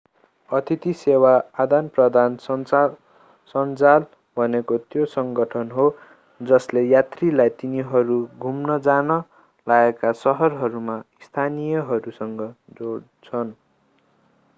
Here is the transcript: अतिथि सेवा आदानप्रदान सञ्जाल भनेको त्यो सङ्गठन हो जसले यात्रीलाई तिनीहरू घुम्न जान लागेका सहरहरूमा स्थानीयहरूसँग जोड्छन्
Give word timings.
अतिथि 0.49 0.91
सेवा 0.99 1.31
आदानप्रदान 1.63 2.37
सञ्जाल 2.45 4.07
भनेको 4.37 4.79
त्यो 4.87 5.05
सङ्गठन 5.13 5.69
हो 5.77 5.85
जसले 6.41 6.83
यात्रीलाई 6.87 7.53
तिनीहरू 7.59 8.17
घुम्न 8.41 8.79
जान 8.83 9.15
लागेका 9.67 10.15
सहरहरूमा 10.19 10.97
स्थानीयहरूसँग 11.27 12.45
जोड्छन् 12.81 13.57